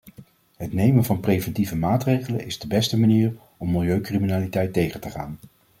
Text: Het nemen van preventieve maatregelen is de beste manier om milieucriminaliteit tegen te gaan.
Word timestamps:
Het 0.57 0.73
nemen 0.73 1.03
van 1.03 1.19
preventieve 1.19 1.75
maatregelen 1.75 2.45
is 2.45 2.59
de 2.59 2.67
beste 2.67 2.99
manier 2.99 3.35
om 3.57 3.71
milieucriminaliteit 3.71 4.73
tegen 4.73 4.99
te 5.01 5.09
gaan. 5.09 5.39